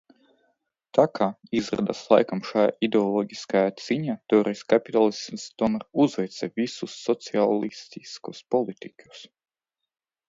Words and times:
Tā 0.97 1.03
ka, 1.17 1.25
izrādās, 1.57 1.99
laikam 2.13 2.41
šajā 2.51 2.71
ideoloģiskajā 2.87 3.75
cīņā 3.83 4.15
toreiz 4.33 4.63
kapitālisms 4.73 5.45
tomēr 5.63 5.85
uzveica 6.07 6.51
visus 6.63 6.97
sociālistiskos 7.11 8.45
politiķus. 8.57 9.25